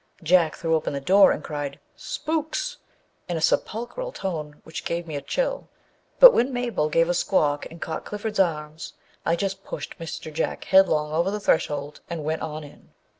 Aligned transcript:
Jack 0.23 0.55
threw 0.55 0.73
open 0.73 0.93
the 0.93 0.99
door 0.99 1.31
and 1.31 1.43
cried" 1.43 1.79
Spooks!" 2.15 2.77
in 3.29 3.37
a 3.37 3.39
sepulchral 3.39 4.11
tone 4.11 4.59
which 4.63 4.83
gave 4.83 5.05
me 5.05 5.15
a 5.15 5.21
chill, 5.21 5.69
but 6.19 6.33
when 6.33 6.51
Mabel 6.51 6.89
gave 6.89 7.07
a 7.07 7.13
squawk 7.13 7.67
and 7.69 7.79
caught 7.79 8.05
Clifford's 8.05 8.39
arm 8.39 8.77
I 9.27 9.35
just 9.35 9.63
pushed 9.63 9.99
Mr. 9.99 10.33
Jack 10.33 10.63
headlong 10.63 11.13
over 11.13 11.29
the 11.29 11.39
threshold 11.39 12.01
and 12.09 12.23
went 12.23 12.41
on 12.41 12.63
in. 12.63 12.89